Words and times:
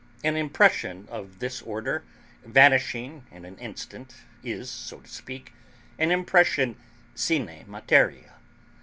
An 0.23 0.35
impression 0.35 1.07
of 1.11 1.37
this 1.37 1.61
order, 1.61 2.03
vanishing 2.43 3.23
in 3.29 3.45
an 3.45 3.55
instant, 3.59 4.15
is, 4.43 4.67
so 4.67 4.99
to 4.99 5.07
speak, 5.07 5.53
an 5.99 6.09
impression 6.09 6.75
sine 7.15 7.65
materia. 7.67 8.33